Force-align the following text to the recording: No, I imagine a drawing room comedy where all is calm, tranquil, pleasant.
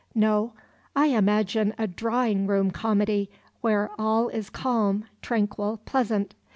No, 0.15 0.53
I 0.95 1.09
imagine 1.09 1.75
a 1.77 1.85
drawing 1.85 2.47
room 2.47 2.71
comedy 2.71 3.29
where 3.61 3.91
all 3.99 4.29
is 4.29 4.49
calm, 4.49 5.05
tranquil, 5.21 5.77
pleasant. 5.85 6.33